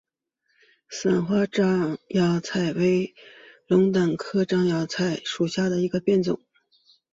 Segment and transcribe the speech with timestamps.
[0.89, 3.13] 伞花獐牙菜为
[3.67, 6.41] 龙胆科獐牙菜属下的一个变种。